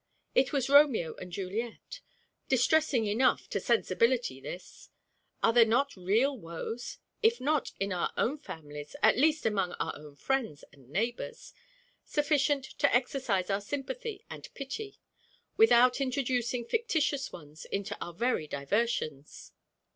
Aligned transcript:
It 0.33 0.51
was 0.51 0.67
Romeo 0.67 1.13
and 1.17 1.31
Juliet. 1.31 2.01
Distressing 2.49 3.05
enough 3.05 3.47
to 3.49 3.59
sensibility 3.59 4.39
this! 4.41 4.89
Are 5.43 5.53
there 5.53 5.63
not 5.63 5.95
real 5.95 6.35
woes 6.35 6.97
(if 7.21 7.39
not 7.39 7.71
in 7.79 7.93
our 7.93 8.11
own 8.17 8.39
families, 8.39 8.95
at 9.03 9.15
least 9.15 9.45
among 9.45 9.73
our 9.73 9.95
own 9.95 10.15
friends 10.15 10.63
and 10.73 10.89
neighbors) 10.89 11.53
sufficient 12.03 12.65
to 12.79 12.91
exercise 12.91 13.51
our 13.51 13.61
sympathy 13.61 14.25
and 14.27 14.51
pity, 14.55 14.99
without 15.55 16.01
introducing 16.01 16.65
fictitious 16.65 17.31
ones 17.31 17.65
into 17.65 17.95
our 18.03 18.15
very 18.15 18.47
diversions? 18.47 19.51